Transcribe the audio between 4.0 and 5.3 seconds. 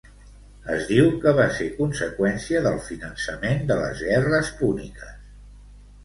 Guerres Púniques.